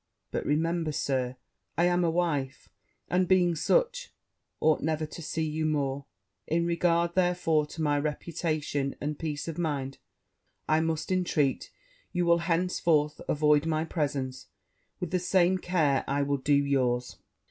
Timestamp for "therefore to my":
7.13-7.99